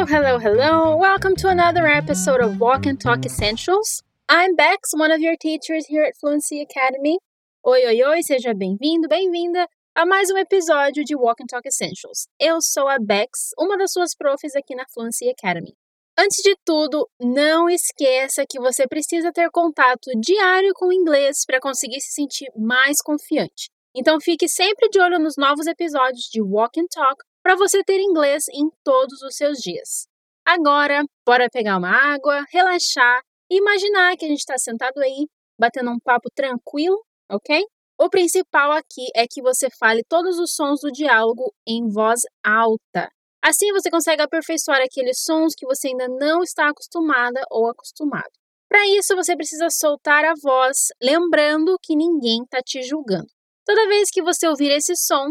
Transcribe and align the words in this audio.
Hello, 0.00 0.08
hello, 0.08 0.38
hello. 0.38 0.96
Welcome 0.96 1.36
to 1.36 1.48
another 1.48 1.86
episode 1.86 2.40
of 2.40 2.58
Walk 2.58 2.86
and 2.86 2.98
Talk 2.98 3.26
Essentials. 3.26 4.02
I'm 4.30 4.56
Bex, 4.56 4.94
one 4.94 5.12
of 5.12 5.20
your 5.20 5.36
teachers 5.36 5.88
here 5.88 6.04
at 6.04 6.16
Fluency 6.18 6.62
Academy. 6.62 7.18
Oi, 7.66 7.84
oi, 7.84 8.02
oi, 8.02 8.22
seja 8.22 8.54
bem-vindo, 8.54 9.08
bem-vinda 9.08 9.68
a 9.94 10.06
mais 10.06 10.30
um 10.30 10.38
episódio 10.38 11.04
de 11.04 11.14
Walk 11.14 11.42
and 11.42 11.48
Talk 11.48 11.68
Essentials. 11.68 12.28
Eu 12.40 12.62
sou 12.62 12.88
a 12.88 12.96
Bex, 12.98 13.50
uma 13.58 13.76
das 13.76 13.92
suas 13.92 14.14
profs 14.16 14.56
aqui 14.56 14.74
na 14.74 14.86
Fluency 14.88 15.28
Academy. 15.28 15.74
Antes 16.18 16.42
de 16.42 16.56
tudo, 16.64 17.06
não 17.20 17.68
esqueça 17.68 18.46
que 18.48 18.58
você 18.58 18.88
precisa 18.88 19.30
ter 19.30 19.50
contato 19.50 20.10
diário 20.18 20.72
com 20.76 20.86
o 20.86 20.94
inglês 20.94 21.44
para 21.46 21.60
conseguir 21.60 22.00
se 22.00 22.14
sentir 22.14 22.50
mais 22.56 23.02
confiante. 23.02 23.68
Então 23.94 24.18
fique 24.18 24.48
sempre 24.48 24.88
de 24.88 24.98
olho 24.98 25.18
nos 25.18 25.34
novos 25.36 25.66
episódios 25.66 26.24
de 26.32 26.40
Walk 26.40 26.80
and 26.80 26.86
Talk 26.90 27.22
para 27.42 27.56
você 27.56 27.82
ter 27.82 28.00
inglês 28.00 28.44
em 28.52 28.68
todos 28.84 29.22
os 29.22 29.36
seus 29.36 29.58
dias. 29.58 30.06
Agora, 30.44 31.04
bora 31.26 31.48
pegar 31.50 31.76
uma 31.76 31.90
água, 31.90 32.44
relaxar 32.50 33.22
e 33.50 33.58
imaginar 33.58 34.16
que 34.16 34.24
a 34.24 34.28
gente 34.28 34.40
está 34.40 34.58
sentado 34.58 34.98
aí, 34.98 35.26
batendo 35.58 35.90
um 35.90 35.98
papo 35.98 36.28
tranquilo, 36.34 36.98
ok? 37.30 37.64
O 37.98 38.08
principal 38.08 38.72
aqui 38.72 39.08
é 39.14 39.26
que 39.28 39.42
você 39.42 39.68
fale 39.78 40.02
todos 40.08 40.38
os 40.38 40.54
sons 40.54 40.80
do 40.80 40.90
diálogo 40.90 41.52
em 41.66 41.88
voz 41.88 42.20
alta. 42.44 43.10
Assim 43.42 43.72
você 43.72 43.90
consegue 43.90 44.22
aperfeiçoar 44.22 44.80
aqueles 44.80 45.22
sons 45.22 45.54
que 45.54 45.66
você 45.66 45.88
ainda 45.88 46.08
não 46.08 46.42
está 46.42 46.68
acostumada 46.68 47.42
ou 47.50 47.68
acostumado. 47.68 48.30
Para 48.70 48.86
isso, 48.86 49.16
você 49.16 49.34
precisa 49.34 49.68
soltar 49.68 50.24
a 50.24 50.34
voz, 50.40 50.88
lembrando 51.02 51.76
que 51.82 51.96
ninguém 51.96 52.42
está 52.44 52.60
te 52.62 52.82
julgando. 52.82 53.26
Toda 53.66 53.88
vez 53.88 54.10
que 54.10 54.22
você 54.22 54.46
ouvir 54.46 54.70
esse 54.70 54.94
som, 54.94 55.26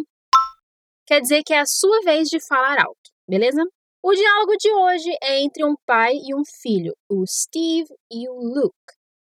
quer 1.10 1.22
dizer 1.22 1.42
que 1.44 1.56
é 1.56 1.60
a 1.60 1.66
sua 1.66 2.02
vez 2.02 2.30
de 2.30 2.38
falar 2.48 2.80
alto, 2.80 3.10
beleza? 3.28 3.64
O 4.04 4.14
diálogo 4.14 4.56
de 4.60 4.72
hoje 4.72 5.10
é 5.24 5.42
entre 5.42 5.66
um 5.66 5.74
pai 5.84 6.14
e 6.14 6.36
um 6.36 6.44
filho, 6.62 6.94
o 7.10 7.26
Steve 7.26 7.90
e 8.12 8.30
o 8.30 8.36
Luke. 8.36 8.76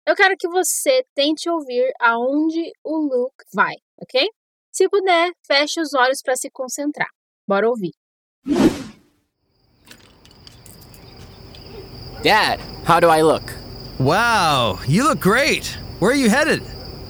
Eu 0.05 0.15
quero 0.15 0.35
que 0.37 0.47
você 0.47 1.03
tente 1.15 1.49
ouvir 1.49 1.91
aonde 1.99 2.71
o 2.83 2.97
Luke 2.97 3.43
vai, 3.51 3.73
ok? 3.99 4.27
Se 4.71 4.87
puder, 4.89 5.31
feche 5.45 5.81
os 5.81 5.95
olhos 5.95 6.21
para 6.23 6.35
se 6.35 6.51
concentrar. 6.51 7.09
Bora 7.47 7.67
ouvir. 7.67 7.93
Dad, 12.23 12.59
how 12.87 12.99
do 12.99 13.09
I 13.09 13.23
look? 13.23 13.51
Wow, 13.99 14.79
you 14.87 15.03
look 15.03 15.19
great. 15.19 15.75
Where 15.99 16.11
are 16.11 16.15
you 16.15 16.29
headed? 16.29 16.61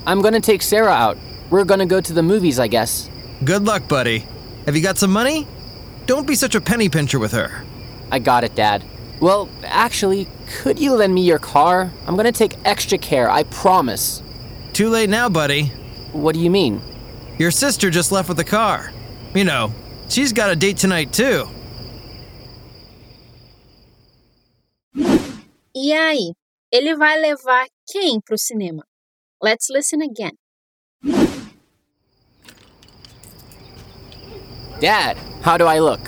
I'm 0.06 0.22
gonna 0.22 0.40
take 0.40 0.62
Sarah 0.62 0.94
out. 0.94 1.18
We're 1.50 1.66
gonna 1.66 1.86
go 1.86 2.00
to 2.00 2.14
the 2.14 2.22
movies, 2.22 2.58
I 2.58 2.68
guess. 2.68 3.10
Good 3.44 3.64
luck, 3.66 3.86
buddy. 3.86 4.24
Have 4.66 4.76
you 4.76 4.82
got 4.82 4.96
some 4.98 5.10
money? 5.12 5.46
Don't 6.06 6.26
be 6.26 6.34
such 6.34 6.54
a 6.54 6.60
penny 6.60 6.88
pincher 6.88 7.18
with 7.18 7.32
her. 7.32 7.64
I 8.10 8.18
got 8.18 8.44
it, 8.44 8.54
Dad. 8.54 8.84
Well, 9.20 9.48
actually, 9.64 10.28
could 10.46 10.78
you 10.78 10.94
lend 10.94 11.14
me 11.14 11.22
your 11.22 11.38
car? 11.38 11.90
I'm 12.06 12.16
gonna 12.16 12.32
take 12.32 12.56
extra 12.64 12.98
care, 12.98 13.30
I 13.30 13.44
promise. 13.44 14.22
Too 14.72 14.88
late 14.88 15.10
now, 15.10 15.28
buddy. 15.28 15.66
What 16.12 16.34
do 16.34 16.40
you 16.40 16.50
mean? 16.50 16.80
Your 17.38 17.50
sister 17.50 17.90
just 17.90 18.12
left 18.12 18.28
with 18.28 18.36
the 18.36 18.44
car. 18.44 18.92
You 19.34 19.44
know, 19.44 19.72
she's 20.08 20.32
got 20.32 20.50
a 20.50 20.56
date 20.56 20.76
tonight, 20.76 21.12
too. 21.12 21.48
E 25.74 25.92
aí, 25.92 26.34
ele 26.70 26.96
vai 26.96 27.18
levar 27.18 27.66
quem 27.90 28.20
pro 28.20 28.36
cinema? 28.36 28.84
Let's 29.40 29.68
listen 29.70 30.02
again. 30.02 30.36
Dad, 34.82 35.16
how 35.42 35.56
do 35.56 35.64
I 35.64 35.78
look? 35.78 36.00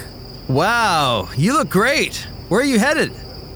Wow, 0.48 1.28
you 1.36 1.52
look 1.52 1.70
great. 1.70 2.26
Where 2.48 2.60
are 2.60 2.64
you 2.64 2.80
headed? 2.80 3.12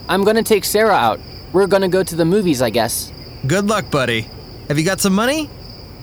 I'm 0.08 0.22
gonna 0.22 0.44
take 0.44 0.64
Sarah 0.64 0.94
out. 0.94 1.18
We're 1.52 1.66
gonna 1.66 1.88
go 1.88 2.04
to 2.04 2.14
the 2.14 2.24
movies, 2.24 2.62
I 2.62 2.70
guess. 2.70 3.12
Good 3.44 3.66
luck, 3.66 3.90
buddy. 3.90 4.28
Have 4.68 4.78
you 4.78 4.84
got 4.84 5.00
some 5.00 5.12
money? 5.12 5.50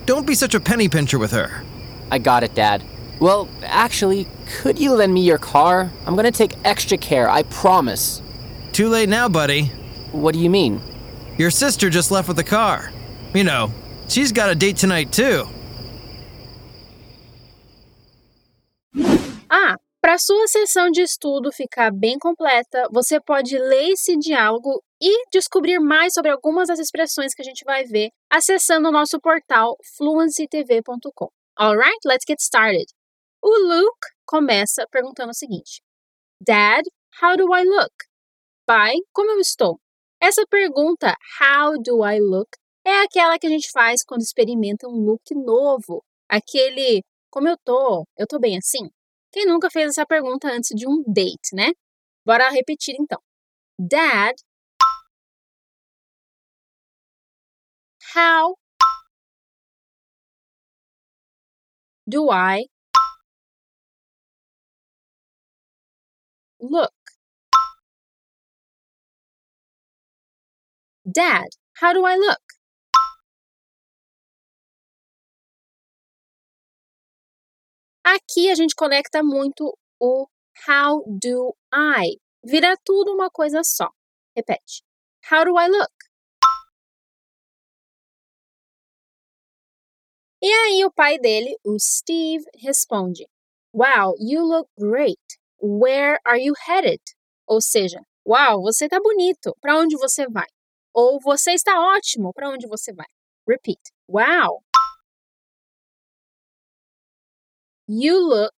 Don't 0.05 0.27
be 0.27 0.35
such 0.35 0.53
a 0.53 0.59
penny 0.59 0.89
pincher 0.89 1.17
with 1.17 1.31
her. 1.31 1.63
I 2.11 2.17
got 2.17 2.43
it, 2.43 2.55
Dad. 2.55 2.83
Well, 3.21 3.47
actually, 3.63 4.27
could 4.57 4.77
you 4.77 4.91
lend 4.91 5.13
me 5.13 5.21
your 5.21 5.37
car? 5.37 5.89
I'm 6.05 6.17
gonna 6.17 6.29
take 6.29 6.51
extra 6.65 6.97
care, 6.97 7.29
I 7.29 7.43
promise. 7.43 8.21
Too 8.73 8.89
late 8.89 9.07
now, 9.07 9.29
buddy. 9.29 9.67
What 10.11 10.33
do 10.33 10.41
you 10.41 10.49
mean? 10.49 10.81
Your 11.37 11.51
sister 11.51 11.89
just 11.89 12.11
left 12.11 12.27
with 12.27 12.35
the 12.35 12.43
car. 12.43 12.91
You 13.33 13.45
know, 13.45 13.71
she's 14.09 14.33
got 14.33 14.49
a 14.49 14.55
date 14.55 14.75
tonight, 14.75 15.13
too. 15.13 15.47
Para 20.15 20.19
sua 20.19 20.47
sessão 20.47 20.89
de 20.89 21.01
estudo 21.01 21.51
ficar 21.51 21.91
bem 21.91 22.17
completa, 22.17 22.87
você 22.89 23.19
pode 23.19 23.57
ler 23.57 23.89
esse 23.89 24.15
diálogo 24.15 24.81
e 25.01 25.29
descobrir 25.29 25.77
mais 25.77 26.13
sobre 26.13 26.31
algumas 26.31 26.69
das 26.69 26.79
expressões 26.79 27.33
que 27.33 27.41
a 27.41 27.43
gente 27.43 27.65
vai 27.65 27.83
ver 27.83 28.11
acessando 28.29 28.87
o 28.87 28.91
nosso 28.93 29.19
portal 29.19 29.75
fluencytv.com. 29.97 31.27
Alright, 31.59 31.99
let's 32.05 32.23
get 32.25 32.39
started. 32.39 32.85
O 33.41 33.49
Luke 33.49 34.07
começa 34.25 34.87
perguntando 34.89 35.31
o 35.31 35.35
seguinte: 35.35 35.81
Dad, 36.39 36.85
how 37.21 37.35
do 37.35 37.53
I 37.53 37.65
look? 37.65 37.93
Pai, 38.65 38.93
como 39.11 39.31
eu 39.31 39.39
estou? 39.41 39.81
Essa 40.21 40.45
pergunta, 40.49 41.13
how 41.41 41.73
do 41.77 42.05
I 42.05 42.21
look, 42.21 42.47
é 42.85 43.01
aquela 43.01 43.37
que 43.37 43.47
a 43.47 43.49
gente 43.49 43.69
faz 43.69 44.01
quando 44.01 44.21
experimenta 44.21 44.87
um 44.87 44.95
look 44.95 45.35
novo. 45.35 46.01
Aquele, 46.29 47.03
como 47.29 47.49
eu 47.49 47.57
tô? 47.65 48.05
Eu 48.17 48.25
tô 48.25 48.39
bem 48.39 48.57
assim? 48.57 48.89
Quem 49.35 49.45
nunca 49.45 49.69
fez 49.69 49.89
essa 49.89 50.05
pergunta 50.05 50.47
antes 50.47 50.69
de 50.73 50.87
um 50.87 51.03
date, 51.05 51.53
né? 51.53 51.71
Bora 52.25 52.49
repetir 52.51 52.95
então. 52.97 53.21
Dad, 53.77 54.35
how 58.15 58.55
do 62.07 62.31
I 62.31 62.67
look? 66.61 66.93
Dad, 71.11 71.49
how 71.81 71.91
do 71.93 72.05
I 72.05 72.15
look? 72.15 72.44
Aqui 78.05 78.51
a 78.51 78.55
gente 78.55 78.75
conecta 78.75 79.23
muito 79.23 79.75
o 79.99 80.27
how 80.67 81.03
do 81.07 81.55
I. 81.73 82.19
Vira 82.43 82.77
tudo 82.85 83.11
uma 83.11 83.31
coisa 83.31 83.63
só. 83.63 83.89
Repete. 84.35 84.83
How 85.31 85.43
do 85.43 85.59
I 85.59 85.67
look? 85.67 85.91
E 90.39 90.47
aí 90.47 90.85
o 90.85 90.91
pai 90.91 91.17
dele, 91.17 91.57
o 91.65 91.79
Steve, 91.79 92.45
responde: 92.59 93.27
Wow, 93.73 94.15
you 94.19 94.43
look 94.45 94.69
great. 94.77 95.19
Where 95.59 96.19
are 96.23 96.39
you 96.39 96.53
headed? 96.67 97.01
Ou 97.47 97.59
seja, 97.59 97.99
Uau, 98.27 98.61
você 98.61 98.87
tá 98.87 98.99
bonito. 98.99 99.55
Para 99.59 99.79
onde 99.79 99.97
você 99.97 100.27
vai? 100.27 100.47
Ou 100.93 101.19
você 101.19 101.53
está 101.53 101.79
ótimo. 101.79 102.31
Para 102.33 102.49
onde 102.49 102.67
você 102.67 102.93
vai? 102.93 103.07
Repeat. 103.47 103.81
Wow. 104.07 104.63
You 107.87 108.19
look 108.29 108.53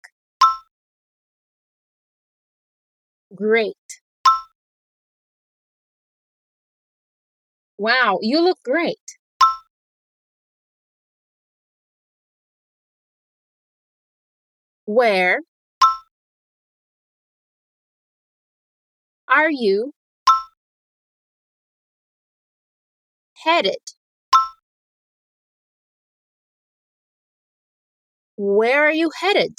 great. 3.34 3.76
Wow, 7.78 8.18
you 8.20 8.40
look 8.42 8.62
great. 8.62 9.16
Where 14.86 15.40
are 19.28 19.50
you 19.50 19.92
headed? 23.44 23.95
Where 28.38 28.84
are 28.84 28.92
you 28.92 29.08
headed? 29.22 29.54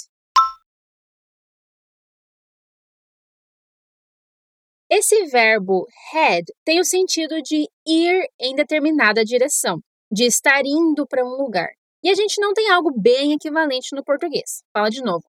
Esse 4.88 5.26
verbo 5.26 5.86
head 6.12 6.44
tem 6.64 6.78
o 6.78 6.84
sentido 6.84 7.42
de 7.42 7.68
ir 7.86 8.28
em 8.40 8.54
determinada 8.54 9.24
direção, 9.24 9.80
de 10.10 10.24
estar 10.26 10.62
indo 10.64 11.06
para 11.08 11.24
um 11.24 11.42
lugar. 11.42 11.70
E 12.04 12.08
a 12.08 12.14
gente 12.14 12.40
não 12.40 12.54
tem 12.54 12.70
algo 12.70 12.92
bem 12.96 13.32
equivalente 13.32 13.94
no 13.94 14.04
português. 14.04 14.62
Fala 14.72 14.88
de 14.88 15.02
novo. 15.02 15.24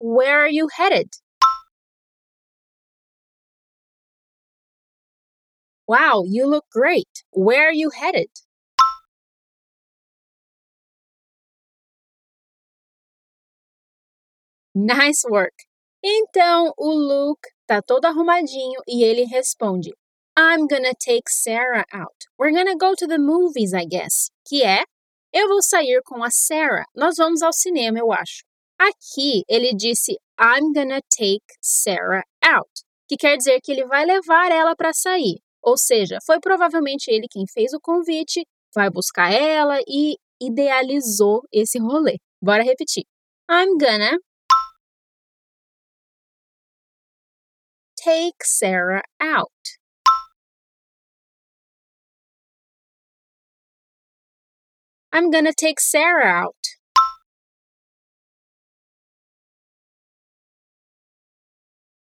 Where 0.00 0.44
are 0.44 0.54
you 0.54 0.68
headed? 0.72 1.08
Wow, 5.88 6.24
you 6.24 6.46
look 6.46 6.66
great. 6.72 7.08
Where 7.32 7.66
are 7.66 7.76
you 7.76 7.90
headed? 7.90 8.30
Nice 14.74 15.26
work! 15.28 15.52
Então, 16.02 16.72
o 16.78 16.90
Luke 16.90 17.46
tá 17.66 17.82
todo 17.82 18.06
arrumadinho 18.06 18.80
e 18.88 19.04
ele 19.04 19.24
responde: 19.24 19.90
I'm 20.36 20.66
gonna 20.66 20.94
take 20.98 21.24
Sarah 21.28 21.84
out. 21.92 22.16
We're 22.38 22.56
gonna 22.56 22.76
go 22.76 22.94
to 22.96 23.06
the 23.06 23.18
movies, 23.18 23.74
I 23.74 23.84
guess. 23.84 24.30
Que 24.48 24.62
é: 24.62 24.82
Eu 25.30 25.46
vou 25.48 25.62
sair 25.62 26.00
com 26.04 26.24
a 26.24 26.30
Sarah. 26.30 26.86
Nós 26.96 27.16
vamos 27.18 27.42
ao 27.42 27.52
cinema, 27.52 27.98
eu 27.98 28.10
acho. 28.12 28.44
Aqui 28.78 29.44
ele 29.46 29.74
disse 29.74 30.16
I'm 30.40 30.72
gonna 30.72 31.00
take 31.16 31.44
Sarah 31.60 32.24
out, 32.42 32.70
que 33.06 33.16
quer 33.16 33.36
dizer 33.36 33.60
que 33.62 33.72
ele 33.72 33.84
vai 33.86 34.06
levar 34.06 34.50
ela 34.50 34.74
para 34.74 34.94
sair. 34.94 35.38
Ou 35.62 35.76
seja, 35.76 36.18
foi 36.24 36.40
provavelmente 36.40 37.08
ele 37.10 37.26
quem 37.30 37.44
fez 37.52 37.74
o 37.74 37.80
convite, 37.80 38.42
vai 38.74 38.88
buscar 38.88 39.30
ela 39.30 39.78
e 39.86 40.16
idealizou 40.40 41.42
esse 41.52 41.78
rolê. 41.78 42.16
Bora 42.42 42.64
repetir. 42.64 43.04
I'm 43.50 43.76
gonna 43.78 44.16
take 48.02 48.44
Sarah 48.44 49.02
out. 49.20 49.48
I'm 55.12 55.30
gonna 55.30 55.52
take 55.52 55.80
Sarah 55.80 56.26
out. 56.26 56.56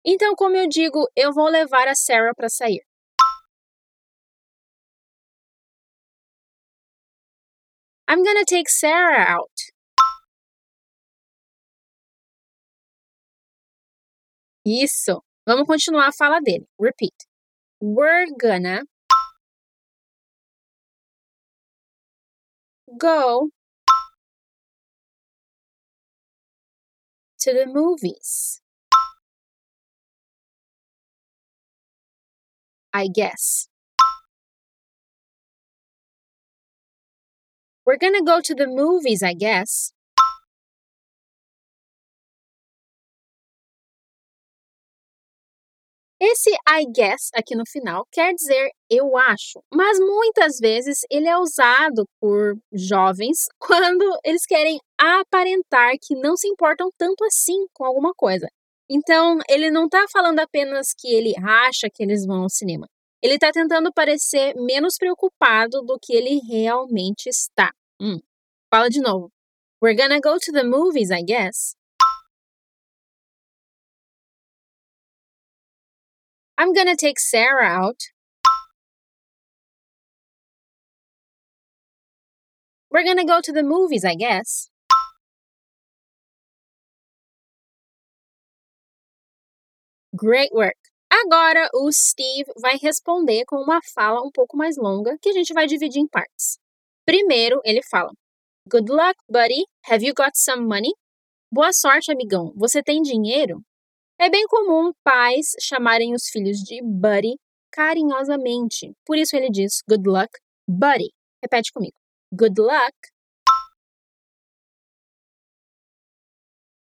Então, 0.05 0.35
como 0.35 0.55
eu 0.55 0.67
digo, 0.67 1.07
eu 1.15 1.31
vou 1.33 1.47
levar 1.49 1.87
a 1.87 1.95
Sarah 1.95 2.33
para 2.35 2.49
sair. 2.49 2.81
I'm 8.07 8.23
gonna 8.23 8.45
take 8.45 8.69
Sarah 8.69 9.25
out. 9.37 9.71
Isso. 14.65 15.21
Vamos 15.51 15.67
continuar 15.67 16.07
a 16.07 16.13
fala 16.13 16.39
dele. 16.39 16.65
Repeat. 16.79 17.27
We're 17.81 18.27
gonna 18.39 18.83
go 22.97 23.49
to 27.41 27.51
the 27.53 27.65
movies. 27.65 28.61
I 32.93 33.09
guess. 33.09 33.67
We're 37.85 37.97
gonna 37.97 38.23
go 38.23 38.39
to 38.39 38.55
the 38.55 38.67
movies, 38.67 39.21
I 39.21 39.33
guess. 39.33 39.91
Esse 46.23 46.51
I 46.69 46.85
guess 46.85 47.31
aqui 47.33 47.55
no 47.55 47.63
final 47.65 48.05
quer 48.11 48.35
dizer 48.35 48.69
eu 48.87 49.17
acho, 49.17 49.59
mas 49.73 49.99
muitas 49.99 50.59
vezes 50.59 50.99
ele 51.09 51.27
é 51.27 51.35
usado 51.35 52.05
por 52.19 52.55
jovens 52.71 53.47
quando 53.57 54.05
eles 54.23 54.45
querem 54.45 54.79
aparentar 54.99 55.93
que 55.99 56.13
não 56.13 56.37
se 56.37 56.47
importam 56.47 56.91
tanto 56.95 57.25
assim 57.25 57.65
com 57.73 57.83
alguma 57.83 58.13
coisa. 58.13 58.47
Então, 58.87 59.39
ele 59.49 59.71
não 59.71 59.85
está 59.85 60.05
falando 60.11 60.37
apenas 60.39 60.93
que 60.95 61.07
ele 61.07 61.33
acha 61.43 61.89
que 61.91 62.03
eles 62.03 62.23
vão 62.23 62.43
ao 62.43 62.49
cinema. 62.49 62.87
Ele 63.19 63.35
está 63.35 63.51
tentando 63.51 63.91
parecer 63.91 64.53
menos 64.55 64.97
preocupado 64.99 65.81
do 65.81 65.97
que 65.99 66.13
ele 66.13 66.39
realmente 66.47 67.29
está. 67.29 67.71
Hum. 67.99 68.19
Fala 68.69 68.89
de 68.89 69.01
novo. 69.01 69.31
We're 69.81 69.99
gonna 69.99 70.19
go 70.19 70.37
to 70.37 70.51
the 70.51 70.63
movies, 70.63 71.09
I 71.09 71.23
guess. 71.23 71.73
I'm 76.61 76.73
gonna 76.73 76.95
take 76.95 77.19
Sarah 77.19 77.65
out. 77.65 77.97
We're 82.91 83.03
gonna 83.03 83.25
go 83.25 83.41
to 83.41 83.51
the 83.51 83.63
movies, 83.63 84.05
I 84.05 84.13
guess. 84.13 84.69
Great 90.15 90.51
work! 90.53 90.77
Agora 91.09 91.67
o 91.73 91.91
Steve 91.91 92.45
vai 92.59 92.77
responder 92.77 93.43
com 93.45 93.55
uma 93.55 93.79
fala 93.95 94.21
um 94.21 94.29
pouco 94.29 94.55
mais 94.55 94.77
longa 94.77 95.17
que 95.19 95.29
a 95.29 95.33
gente 95.33 95.53
vai 95.55 95.65
dividir 95.65 95.99
em 95.99 96.07
partes. 96.07 96.59
Primeiro, 97.07 97.59
ele 97.65 97.81
fala: 97.81 98.11
Good 98.69 98.91
luck, 98.91 99.15
buddy. 99.27 99.65
Have 99.89 100.05
you 100.05 100.13
got 100.13 100.33
some 100.35 100.67
money? 100.67 100.93
Boa 101.51 101.73
sorte, 101.73 102.11
amigão. 102.11 102.53
Você 102.55 102.83
tem 102.83 103.01
dinheiro? 103.01 103.63
É 104.23 104.29
bem 104.29 104.45
comum 104.47 104.93
pais 105.03 105.55
chamarem 105.59 106.13
os 106.13 106.29
filhos 106.29 106.59
de 106.59 106.79
buddy 106.83 107.39
carinhosamente. 107.71 108.93
Por 109.03 109.17
isso 109.17 109.35
ele 109.35 109.49
diz 109.49 109.81
good 109.89 110.07
luck, 110.07 110.29
buddy. 110.67 111.11
Repete 111.43 111.71
comigo. 111.73 111.97
Good 112.31 112.61
luck, 112.61 112.93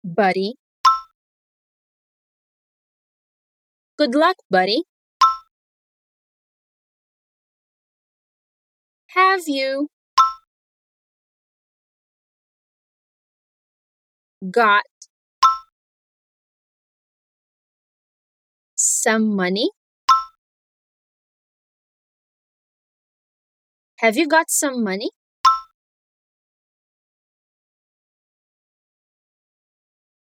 buddy. 0.04 0.56
Good 4.00 4.16
luck, 4.16 4.36
buddy. 4.50 4.84
Have 9.14 9.44
you 9.48 9.88
got 14.42 14.91
some 18.82 19.36
money? 19.36 19.70
Have 24.00 24.18
you 24.18 24.28
got 24.28 24.50
some 24.50 24.84
money? 24.84 25.12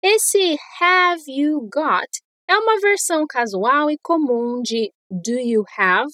Esse 0.02 0.58
have 0.78 1.22
you 1.26 1.68
got 1.72 2.08
é 2.48 2.56
uma 2.56 2.80
versão 2.80 3.24
casual 3.28 3.90
e 3.90 3.98
comum 4.02 4.60
de 4.62 4.92
do 5.10 5.38
you 5.38 5.64
have. 5.78 6.10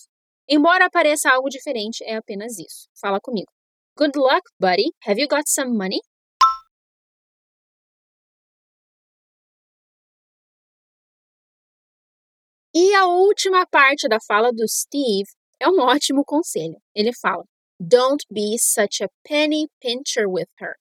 Embora 0.48 0.88
pareça 0.90 1.30
algo 1.30 1.48
diferente, 1.48 2.04
é 2.04 2.16
apenas 2.16 2.58
isso. 2.58 2.88
Fala 3.00 3.20
comigo. 3.20 3.50
Good 3.96 4.16
luck, 4.16 4.42
buddy. 4.60 4.92
Have 5.06 5.20
you 5.20 5.26
got 5.28 5.48
some 5.48 5.76
money? 5.76 6.00
E 12.78 12.94
a 12.94 13.06
última 13.06 13.66
parte 13.66 14.06
da 14.06 14.18
fala 14.20 14.52
do 14.52 14.68
Steve 14.68 15.30
é 15.58 15.66
um 15.66 15.80
ótimo 15.80 16.22
conselho. 16.22 16.76
Ele 16.94 17.10
fala: 17.10 17.42
Don't 17.80 18.22
be 18.30 18.58
such 18.58 19.02
a 19.02 19.08
penny 19.26 19.66
pincher 19.80 20.28
with 20.28 20.50
her. 20.60 20.74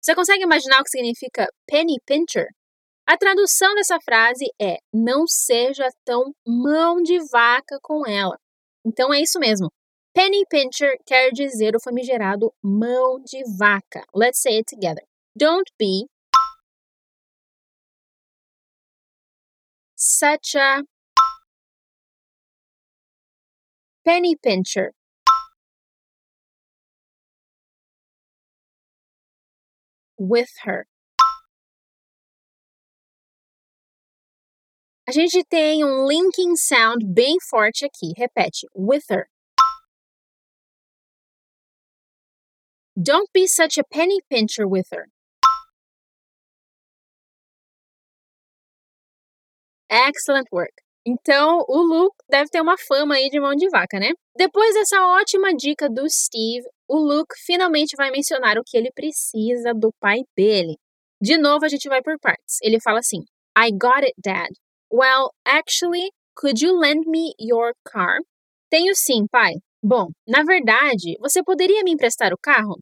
Você 0.00 0.14
consegue 0.14 0.44
imaginar 0.44 0.80
o 0.80 0.82
que 0.82 0.88
significa 0.88 1.46
penny 1.66 1.98
pincher? 2.06 2.46
A 3.06 3.18
tradução 3.18 3.74
dessa 3.74 3.98
frase 4.02 4.46
é: 4.58 4.78
Não 4.94 5.26
seja 5.26 5.90
tão 6.06 6.32
mão 6.46 7.02
de 7.02 7.18
vaca 7.30 7.78
com 7.82 8.06
ela. 8.06 8.38
Então 8.82 9.12
é 9.12 9.20
isso 9.20 9.38
mesmo. 9.38 9.70
Penny 10.14 10.46
pincher 10.48 10.96
quer 11.04 11.32
dizer 11.32 11.76
o 11.76 11.82
famigerado 11.84 12.50
mão 12.62 13.22
de 13.22 13.42
vaca. 13.58 14.02
Let's 14.14 14.40
say 14.40 14.56
it 14.56 14.74
together. 14.74 15.04
Don't 15.36 15.70
be 15.78 16.06
such 19.94 20.56
a 20.56 20.82
penny 24.04 24.36
pincher. 24.36 24.92
With 30.18 30.50
her. 30.64 30.86
A 35.08 35.12
gente 35.12 35.42
tem 35.50 35.84
um 35.84 36.06
linking 36.06 36.54
sound 36.54 37.12
bem 37.12 37.38
forte 37.40 37.84
aqui. 37.84 38.14
Repete. 38.16 38.66
With 38.74 39.04
her. 39.10 39.28
Don't 43.00 43.28
be 43.32 43.46
such 43.46 43.78
a 43.78 43.84
penny 43.84 44.20
pincher 44.30 44.68
with 44.68 44.88
her. 44.92 45.08
Excellent 49.90 50.48
work. 50.52 50.81
Então, 51.04 51.64
o 51.68 51.78
Luke 51.82 52.16
deve 52.30 52.48
ter 52.48 52.60
uma 52.60 52.76
fama 52.78 53.16
aí 53.16 53.28
de 53.28 53.40
mão 53.40 53.54
de 53.56 53.68
vaca, 53.68 53.98
né? 53.98 54.12
Depois 54.36 54.74
dessa 54.74 55.04
ótima 55.04 55.52
dica 55.54 55.88
do 55.88 56.08
Steve, 56.08 56.64
o 56.88 56.96
Luke 56.96 57.34
finalmente 57.44 57.96
vai 57.96 58.10
mencionar 58.10 58.56
o 58.56 58.62
que 58.64 58.76
ele 58.76 58.90
precisa 58.94 59.74
do 59.74 59.92
pai 60.00 60.20
dele. 60.36 60.76
De 61.20 61.36
novo, 61.36 61.64
a 61.64 61.68
gente 61.68 61.88
vai 61.88 62.00
por 62.02 62.18
partes. 62.20 62.58
Ele 62.62 62.80
fala 62.80 63.00
assim: 63.00 63.18
I 63.58 63.70
got 63.72 64.04
it, 64.04 64.14
Dad. 64.22 64.50
Well, 64.92 65.30
actually, 65.44 66.10
could 66.36 66.64
you 66.64 66.78
lend 66.78 67.06
me 67.08 67.32
your 67.38 67.72
car? 67.84 68.18
Tenho 68.70 68.94
sim, 68.94 69.26
pai. 69.30 69.54
Bom, 69.82 70.08
na 70.26 70.44
verdade, 70.44 71.16
você 71.20 71.42
poderia 71.42 71.82
me 71.82 71.92
emprestar 71.92 72.32
o 72.32 72.38
carro? 72.40 72.78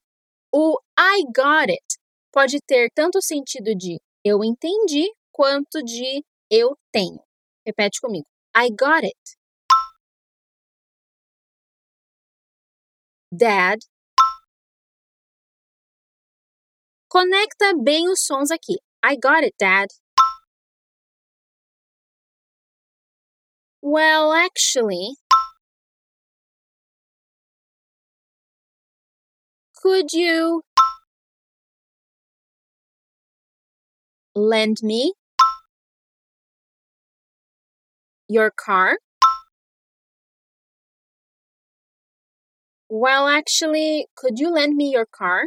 O 0.52 0.76
I 0.98 1.22
got 1.34 1.70
it 1.70 1.86
pode 2.32 2.58
ter 2.66 2.90
tanto 2.94 3.22
sentido 3.22 3.74
de 3.74 3.98
eu 4.24 4.44
entendi 4.44 5.10
quanto 5.32 5.82
de 5.82 6.22
eu 6.50 6.76
tenho. 6.92 7.20
Repete 7.66 8.00
comigo. 8.00 8.26
I 8.54 8.70
got 8.70 9.04
it. 9.04 9.36
Dad. 13.32 13.78
Conecta 17.08 17.74
bem 17.74 18.08
os 18.08 18.24
sons 18.24 18.50
aqui. 18.50 18.78
I 19.02 19.16
got 19.16 19.44
it, 19.44 19.54
Dad. 19.58 19.88
Well, 23.82 24.32
actually, 24.32 25.16
could 29.74 30.12
you 30.12 30.62
lend 34.34 34.78
me 34.82 35.14
your 38.30 38.52
car? 38.54 38.96
Well, 42.88 43.26
actually, 43.26 44.06
could 44.16 44.38
you 44.38 44.50
lend 44.52 44.76
me 44.76 44.92
your 44.92 45.06
car? 45.06 45.46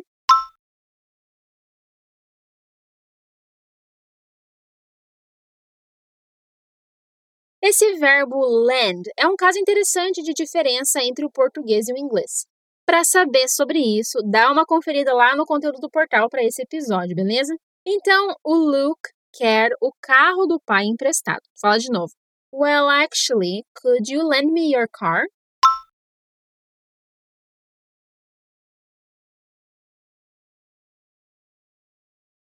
Esse 7.62 7.98
verbo 7.98 8.46
lend 8.66 9.04
é 9.18 9.26
um 9.26 9.38
caso 9.38 9.58
interessante 9.58 10.22
de 10.22 10.34
diferença 10.34 11.02
entre 11.02 11.26
o 11.26 11.32
português 11.32 11.88
e 11.88 11.94
o 11.94 11.98
inglês. 11.98 12.46
Para 12.86 13.06
saber 13.06 13.48
sobre 13.48 13.80
isso, 13.80 14.20
dá 14.30 14.52
uma 14.52 14.66
conferida 14.66 15.14
lá 15.14 15.34
no 15.34 15.46
conteúdo 15.46 15.80
do 15.80 15.90
portal 15.90 16.28
para 16.30 16.44
esse 16.44 16.62
episódio, 16.62 17.16
beleza? 17.16 17.56
Então, 17.86 18.36
o 18.44 18.54
Luke 18.56 19.10
quer 19.32 19.72
o 19.82 19.94
carro 20.02 20.46
do 20.46 20.60
pai 20.66 20.84
emprestado. 20.84 21.42
Fala 21.62 21.78
de 21.80 21.90
novo. 21.90 22.12
Well, 22.56 22.88
actually, 22.88 23.66
could 23.74 24.08
you 24.08 24.22
lend 24.22 24.54
me 24.54 24.72
your 24.72 24.88
car? 24.88 25.26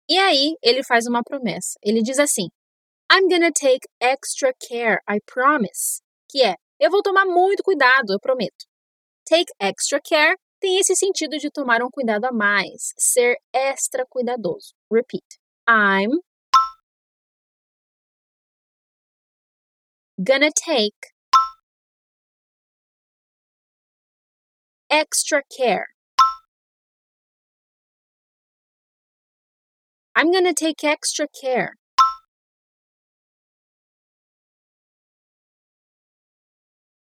E 0.08 0.16
aí, 0.16 0.54
ele 0.62 0.84
faz 0.84 1.08
uma 1.08 1.24
promessa. 1.24 1.76
Ele 1.82 2.02
diz 2.02 2.20
assim: 2.20 2.46
I'm 3.10 3.28
gonna 3.28 3.50
take 3.50 3.80
extra 4.00 4.52
care, 4.54 5.00
I 5.08 5.18
promise. 5.26 6.00
Que 6.30 6.44
é, 6.44 6.54
eu 6.78 6.88
vou 6.88 7.02
tomar 7.02 7.26
muito 7.26 7.64
cuidado, 7.64 8.12
eu 8.12 8.20
prometo. 8.20 8.64
Take 9.28 9.52
extra 9.60 10.00
care 10.00 10.36
tem 10.60 10.78
esse 10.78 10.94
sentido 10.94 11.36
de 11.38 11.50
tomar 11.50 11.82
um 11.82 11.90
cuidado 11.90 12.26
a 12.26 12.32
mais, 12.32 12.94
ser 12.96 13.36
extra 13.52 14.06
cuidadoso. 14.08 14.72
Repeat. 14.88 15.24
I'm 15.68 16.20
gonna 20.22 20.50
take 20.54 20.94
extra 24.90 25.42
care. 25.54 25.88
I'm 30.14 30.32
gonna 30.32 30.54
take 30.54 30.82
extra 30.82 31.26
care. 31.40 31.74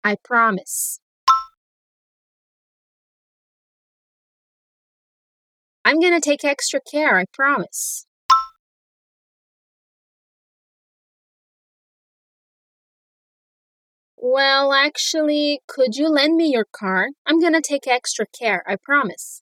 I 0.03 0.15
promise. 0.23 0.99
I'm 5.83 5.99
gonna 5.99 6.21
take 6.21 6.45
extra 6.45 6.79
care, 6.79 7.17
I 7.17 7.25
promise. 7.33 8.05
Well, 14.21 14.71
actually, 14.73 15.61
could 15.65 15.95
you 15.95 16.09
lend 16.09 16.35
me 16.35 16.51
your 16.51 16.65
car? 16.65 17.07
I'm 17.25 17.39
gonna 17.39 17.59
take 17.61 17.87
extra 17.87 18.25
care, 18.27 18.61
I 18.67 18.75
promise. 18.75 19.41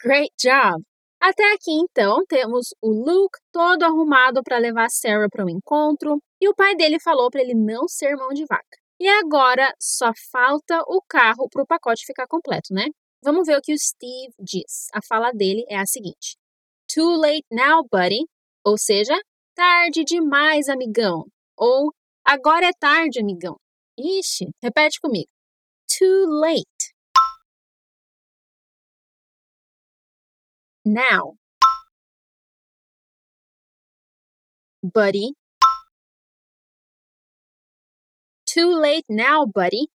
Great 0.00 0.32
job! 0.38 0.82
Até 1.20 1.44
aqui, 1.54 1.70
então, 1.70 2.24
temos 2.26 2.74
o 2.80 2.90
Luke 2.90 3.38
todo 3.52 3.84
arrumado 3.84 4.42
para 4.42 4.58
levar 4.58 4.90
Sarah 4.90 5.28
para 5.30 5.44
o 5.44 5.50
encontro 5.50 6.20
e 6.40 6.48
o 6.48 6.54
pai 6.54 6.74
dele 6.74 6.98
falou 7.00 7.30
para 7.30 7.40
ele 7.40 7.54
não 7.54 7.86
ser 7.88 8.16
mão 8.16 8.30
de 8.30 8.44
vaca. 8.44 8.78
E 8.98 9.08
agora 9.08 9.72
só 9.80 10.10
falta 10.32 10.80
o 10.88 11.00
carro 11.08 11.48
para 11.48 11.62
o 11.62 11.66
pacote 11.66 12.04
ficar 12.04 12.26
completo, 12.26 12.74
né? 12.74 12.86
Vamos 13.24 13.46
ver 13.46 13.56
o 13.56 13.62
que 13.62 13.72
o 13.72 13.78
Steve 13.78 14.34
diz. 14.38 14.88
A 14.92 15.00
fala 15.06 15.32
dele 15.32 15.64
é 15.68 15.78
a 15.78 15.86
seguinte: 15.86 16.36
Too 16.92 17.16
late 17.16 17.46
now, 17.50 17.86
buddy. 17.90 18.26
Ou 18.64 18.76
seja, 18.78 19.14
tarde 19.54 20.04
demais, 20.04 20.68
amigão. 20.68 21.26
Ou 21.56 21.92
agora 22.24 22.66
é 22.66 22.72
tarde, 22.78 23.20
amigão. 23.20 23.56
Ixi, 23.98 24.50
repete 24.62 25.00
comigo. 25.00 25.28
Too 25.88 26.26
late. 26.40 26.92
now. 30.84 31.34
Buddy. 34.82 35.34
Too 38.46 38.74
late 38.74 39.04
now, 39.08 39.46
buddy. 39.46 39.88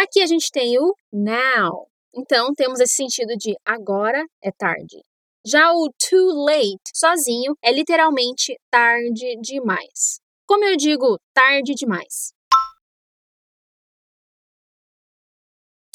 Aqui 0.00 0.22
a 0.22 0.26
gente 0.26 0.50
tem 0.52 0.78
o 0.78 0.94
now. 1.12 1.88
Então, 2.14 2.54
temos 2.54 2.78
esse 2.78 2.94
sentido 2.94 3.36
de 3.36 3.56
agora 3.64 4.24
é 4.40 4.52
tarde. 4.52 5.02
Já 5.44 5.72
o 5.72 5.90
too 5.98 6.44
late, 6.44 6.80
sozinho, 6.94 7.54
é 7.62 7.72
literalmente 7.72 8.56
tarde 8.70 9.36
demais. 9.40 10.20
Como 10.46 10.64
eu 10.64 10.76
digo 10.76 11.18
tarde 11.34 11.74
demais? 11.74 12.32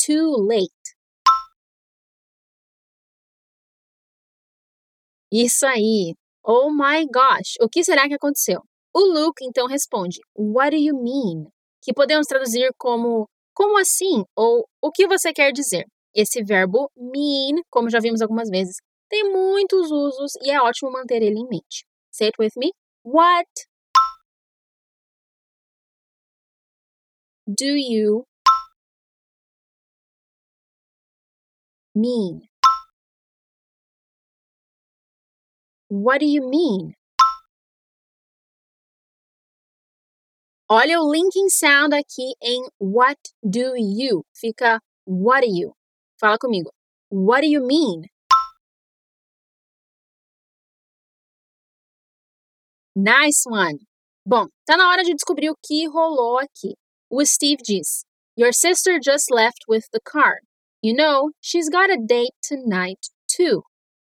too 0.06 0.36
late. 0.48 0.70
Isso 5.32 5.66
aí. 5.66 6.14
Oh 6.46 6.70
my 6.72 7.06
gosh, 7.08 7.56
o 7.62 7.70
que 7.70 7.84
será 7.84 8.08
que 8.08 8.16
aconteceu? 8.16 8.62
O 8.94 9.00
Luke 9.00 9.44
então 9.46 9.66
responde: 9.68 10.20
What 10.36 10.72
do 10.72 10.78
you 10.78 10.96
mean? 11.02 11.48
Que 11.82 11.94
podemos 11.94 12.28
traduzir 12.28 12.70
como 12.78 13.28
como 13.54 13.78
assim? 13.78 14.24
Ou 14.36 14.68
o 14.82 14.92
que 14.92 15.08
você 15.08 15.34
quer 15.34 15.52
dizer? 15.52 15.86
Esse 16.16 16.44
verbo 16.44 16.92
mean, 16.96 17.62
como 17.70 17.90
já 17.90 18.00
vimos 18.00 18.22
algumas 18.22 18.50
vezes, 18.50 18.76
tem 19.10 19.32
muitos 19.32 19.92
usos 19.92 20.34
e 20.44 20.52
é 20.52 20.62
ótimo 20.62 20.92
manter 20.92 21.22
ele 21.22 21.40
em 21.40 21.48
mente. 21.48 21.86
Say 22.12 22.28
it 22.28 22.36
with 22.40 22.52
me. 22.58 22.72
What 23.04 23.48
do 27.48 27.76
you 27.76 28.26
mean? 31.96 32.42
What 35.90 36.20
do 36.20 36.26
you 36.26 36.48
mean? 36.50 36.96
Olha 40.70 41.00
o 41.02 41.12
linking 41.12 41.50
sound 41.50 41.94
aqui 41.94 42.34
em 42.42 42.66
what 42.80 43.20
do 43.44 43.76
you. 43.76 44.24
Fica 44.34 44.80
what 45.06 45.46
do 45.46 45.54
you. 45.54 45.74
Fala 46.20 46.38
comigo. 46.38 46.72
What 47.12 47.42
do 47.42 47.48
you 47.48 47.66
mean? 47.66 48.08
Nice 52.96 53.44
one. 53.46 53.80
Bom, 54.26 54.48
tá 54.66 54.78
na 54.78 54.90
hora 54.90 55.04
de 55.04 55.14
descobrir 55.14 55.50
o 55.50 55.58
que 55.62 55.86
rolou 55.88 56.40
aqui. 56.40 56.76
O 57.10 57.26
Steve 57.26 57.62
diz: 57.62 58.06
Your 58.38 58.54
sister 58.54 59.00
just 59.04 59.30
left 59.30 59.66
with 59.68 59.84
the 59.92 60.00
car. 60.00 60.40
You 60.82 60.96
know, 60.96 61.32
she's 61.42 61.70
got 61.70 61.90
a 61.90 61.98
date 61.98 62.34
tonight 62.42 63.10
too. 63.28 63.64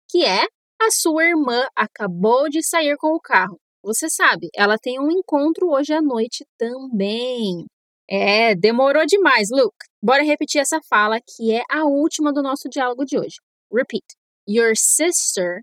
Que 0.09 0.23
é 0.23 0.45
a 0.81 0.91
sua 0.91 1.25
irmã 1.25 1.67
acabou 1.75 2.49
de 2.49 2.63
sair 2.63 2.95
com 2.97 3.13
o 3.13 3.19
carro. 3.19 3.59
Você 3.87 4.09
sabe, 4.09 4.49
ela 4.53 4.77
tem 4.77 4.99
um 4.99 5.09
encontro 5.09 5.69
hoje 5.69 5.93
à 5.93 6.01
noite 6.01 6.45
também. 6.57 7.65
É, 8.09 8.53
demorou 8.53 9.05
demais, 9.05 9.47
Luke. 9.49 9.77
Bora 10.03 10.23
repetir 10.23 10.59
essa 10.59 10.81
fala 10.89 11.21
que 11.21 11.53
é 11.53 11.63
a 11.71 11.85
última 11.85 12.33
do 12.33 12.43
nosso 12.43 12.67
diálogo 12.67 13.05
de 13.05 13.17
hoje. 13.17 13.37
Repeat. 13.71 14.03
Your 14.45 14.73
sister 14.75 15.61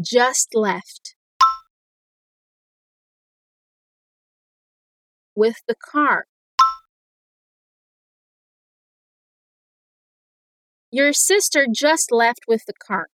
just 0.00 0.54
left 0.54 1.16
with 5.34 5.56
the 5.66 5.74
car. 5.74 6.24
Your 10.92 11.12
sister 11.12 11.66
just 11.68 12.12
left 12.12 12.42
with 12.46 12.62
the 12.64 12.74
car. 12.78 13.08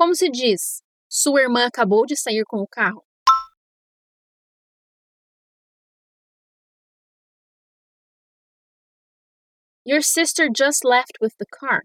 Como 0.00 0.14
se 0.14 0.30
diz? 0.30 0.82
Sua 1.10 1.42
irmã 1.42 1.66
acabou 1.66 2.06
de 2.06 2.16
sair 2.16 2.42
com 2.46 2.62
o 2.62 2.66
carro. 2.66 3.04
Your 9.84 10.00
sister 10.00 10.48
just 10.48 10.86
left 10.86 11.18
with 11.20 11.36
the 11.38 11.44
car. 11.44 11.82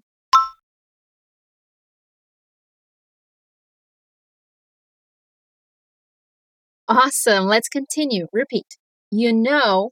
Awesome. 6.87 7.47
Let's 7.47 7.67
continue. 7.67 8.27
Repeat. 8.31 8.77
You 9.11 9.33
know, 9.33 9.91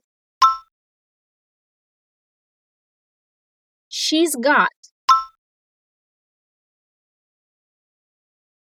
she's 3.90 4.34
got 4.34 4.70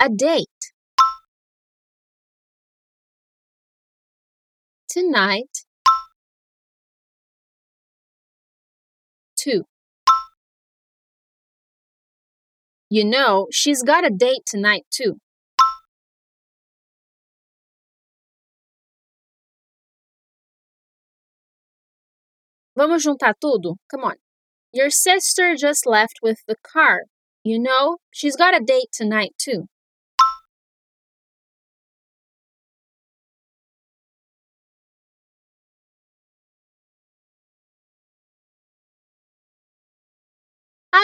a 0.02 0.10
date 0.10 0.48
tonight 4.90 5.66
too. 9.36 9.64
You 12.90 13.06
know, 13.06 13.48
she's 13.52 13.84
got 13.84 14.06
a 14.06 14.10
date 14.10 14.44
tonight 14.46 14.86
too. 14.90 15.18
Vamos 22.76 23.04
juntar 23.04 23.34
tudo? 23.40 23.76
Come 23.92 24.06
on. 24.06 24.16
Your 24.72 24.90
sister 24.90 25.56
just 25.56 25.86
left 25.86 26.20
with 26.24 26.40
the 26.48 26.56
car. 26.64 27.04
You 27.44 27.60
know, 27.60 27.98
she's 28.12 28.36
got 28.38 28.56
a 28.56 28.64
date 28.64 28.90
tonight 28.94 29.34
too. 29.38 29.68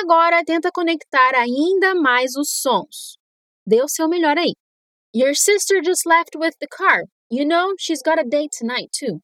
Agora 0.01 0.43
tenta 0.43 0.71
conectar 0.73 1.33
ainda 1.35 1.95
mais 1.95 2.35
os 2.35 2.49
sons. 2.49 3.17
Dê 3.65 3.81
o 3.81 3.87
seu 3.87 4.09
melhor 4.09 4.37
aí. 4.37 4.53
Your 5.15 5.33
sister 5.33 5.81
just 5.81 6.05
left 6.05 6.37
with 6.37 6.53
the 6.59 6.67
car. 6.67 7.03
You 7.31 7.45
know, 7.45 7.73
she's 7.79 8.01
got 8.03 8.19
a 8.19 8.23
date 8.23 8.49
tonight 8.57 8.89
too. 8.91 9.21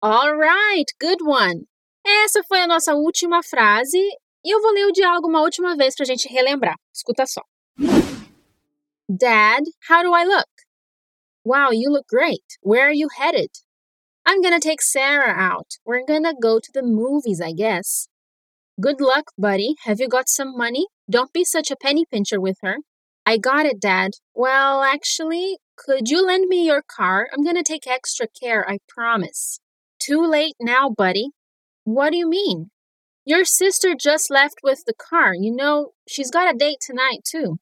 Alright, 0.00 0.92
good 1.00 1.24
one. 1.24 1.66
Essa 2.06 2.44
foi 2.44 2.60
a 2.60 2.68
nossa 2.68 2.94
última 2.94 3.42
frase 3.42 3.98
e 4.44 4.54
eu 4.54 4.60
vou 4.62 4.70
ler 4.72 4.86
o 4.86 4.92
diálogo 4.92 5.26
uma 5.28 5.42
última 5.42 5.74
vez 5.76 5.96
pra 5.96 6.04
gente 6.04 6.28
relembrar. 6.28 6.76
Escuta 6.94 7.26
só. 7.26 7.42
Dad, 9.08 9.64
how 9.90 10.04
do 10.04 10.14
I 10.14 10.24
look? 10.24 10.53
Wow, 11.44 11.70
you 11.72 11.90
look 11.90 12.06
great. 12.06 12.58
Where 12.62 12.88
are 12.88 12.92
you 12.92 13.08
headed? 13.18 13.50
I'm 14.24 14.40
gonna 14.40 14.60
take 14.60 14.80
Sarah 14.80 15.34
out. 15.34 15.72
We're 15.84 16.06
gonna 16.06 16.32
go 16.40 16.58
to 16.58 16.70
the 16.72 16.82
movies, 16.82 17.40
I 17.40 17.52
guess. 17.52 18.08
Good 18.80 19.00
luck, 19.00 19.30
buddy. 19.36 19.74
Have 19.84 20.00
you 20.00 20.08
got 20.08 20.28
some 20.28 20.56
money? 20.56 20.86
Don't 21.08 21.32
be 21.34 21.44
such 21.44 21.70
a 21.70 21.76
penny 21.76 22.06
pincher 22.10 22.40
with 22.40 22.56
her. 22.62 22.78
I 23.26 23.36
got 23.36 23.66
it, 23.66 23.78
Dad. 23.78 24.12
Well, 24.34 24.82
actually, 24.82 25.58
could 25.76 26.08
you 26.08 26.24
lend 26.26 26.48
me 26.48 26.64
your 26.64 26.82
car? 26.82 27.28
I'm 27.32 27.44
gonna 27.44 27.62
take 27.62 27.86
extra 27.86 28.26
care, 28.26 28.68
I 28.68 28.78
promise. 28.88 29.60
Too 29.98 30.26
late 30.26 30.54
now, 30.58 30.88
buddy. 30.88 31.30
What 31.84 32.10
do 32.12 32.16
you 32.16 32.28
mean? 32.28 32.70
Your 33.26 33.44
sister 33.44 33.94
just 33.94 34.30
left 34.30 34.60
with 34.62 34.84
the 34.86 34.94
car. 34.94 35.34
You 35.34 35.54
know, 35.54 35.90
she's 36.08 36.30
got 36.30 36.54
a 36.54 36.56
date 36.56 36.78
tonight, 36.80 37.20
too. 37.30 37.58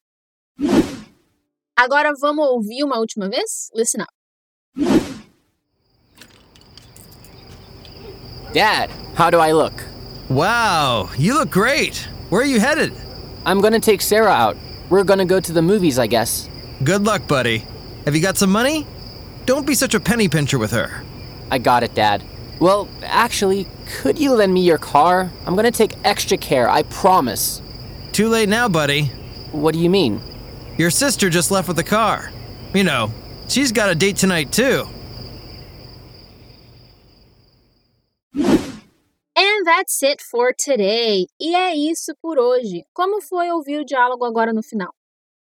Agora 1.76 2.12
vamos 2.20 2.46
ouvir 2.48 2.84
uma 2.84 2.98
última 2.98 3.28
vez? 3.28 3.70
Listen 3.74 4.02
up. 4.02 4.10
Dad, 8.52 8.90
how 9.14 9.30
do 9.30 9.38
I 9.40 9.52
look? 9.52 9.72
Wow, 10.28 11.08
you 11.16 11.34
look 11.34 11.50
great. 11.50 11.96
Where 12.28 12.42
are 12.42 12.46
you 12.46 12.60
headed? 12.60 12.92
I'm 13.46 13.60
gonna 13.60 13.80
take 13.80 14.02
Sarah 14.02 14.30
out. 14.32 14.56
We're 14.90 15.04
gonna 15.04 15.24
go 15.24 15.40
to 15.40 15.52
the 15.52 15.62
movies, 15.62 15.98
I 15.98 16.06
guess. 16.06 16.48
Good 16.84 17.04
luck, 17.04 17.26
buddy. 17.26 17.64
Have 18.04 18.14
you 18.14 18.20
got 18.20 18.36
some 18.36 18.50
money? 18.52 18.86
Don't 19.46 19.66
be 19.66 19.74
such 19.74 19.94
a 19.94 20.00
penny 20.00 20.28
pincher 20.28 20.58
with 20.58 20.70
her. 20.72 21.02
I 21.50 21.58
got 21.58 21.82
it, 21.82 21.94
Dad. 21.94 22.22
Well, 22.60 22.88
actually, 23.02 23.66
could 23.86 24.18
you 24.18 24.34
lend 24.34 24.52
me 24.52 24.60
your 24.60 24.78
car? 24.78 25.30
I'm 25.46 25.56
gonna 25.56 25.70
take 25.70 25.94
extra 26.04 26.36
care, 26.36 26.68
I 26.68 26.82
promise. 26.84 27.62
Too 28.12 28.28
late 28.28 28.48
now, 28.48 28.68
buddy. 28.68 29.10
What 29.52 29.72
do 29.72 29.80
you 29.80 29.90
mean? 29.90 30.20
Your 30.78 30.90
sister 30.90 31.28
just 31.28 31.50
left 31.50 31.68
with 31.68 31.76
the 31.76 31.84
car. 31.84 32.30
You 32.74 32.84
know, 32.84 33.12
she's 33.46 33.72
got 33.72 33.90
a 33.90 33.94
date 33.94 34.16
tonight, 34.16 34.50
too. 34.50 34.86
And 38.34 39.66
that's 39.66 40.02
it 40.02 40.22
for 40.22 40.52
today. 40.54 41.26
E 41.38 41.54
é 41.54 41.74
isso 41.74 42.14
por 42.22 42.38
hoje. 42.38 42.84
Como 42.94 43.20
foi 43.20 43.50
ouvir 43.50 43.80
o 43.80 43.84
diálogo 43.84 44.24
agora 44.24 44.52
no 44.52 44.62
final? 44.62 44.94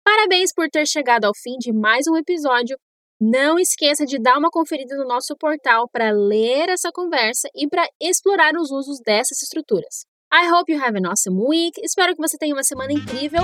Parabéns 0.05 0.53
por 0.55 0.69
ter 0.69 0.87
chegado 0.87 1.25
ao 1.25 1.35
fim 1.35 1.57
de 1.59 1.73
mais 1.73 2.07
um 2.07 2.17
episódio. 2.17 2.79
Não 3.21 3.59
esqueça 3.59 4.07
de 4.07 4.21
dar 4.21 4.39
uma 4.39 4.51
conferida 4.51 4.97
no 4.97 5.09
nosso 5.09 5.35
portal 5.37 5.89
para 5.89 6.13
ler 6.13 6.69
essa 6.69 6.93
conversa 6.93 7.49
e 7.55 7.67
para 7.67 7.89
explorar 8.01 8.55
os 8.55 8.71
usos 8.71 9.01
dessas 9.01 9.43
estruturas. 9.43 10.07
I 10.37 10.45
hope 10.49 10.69
you 10.69 10.79
have 10.79 10.95
an 10.97 11.07
awesome 11.07 11.43
week. 11.43 11.81
Espero 11.83 12.15
que 12.15 12.21
você 12.21 12.37
tenha 12.37 12.53
uma 12.55 12.63
semana 12.63 12.93
incrível. 12.93 13.41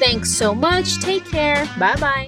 Thanks 0.00 0.36
so 0.36 0.52
much. 0.52 0.98
Take 0.98 1.24
care. 1.30 1.64
Bye 1.78 1.94
bye. 2.00 2.26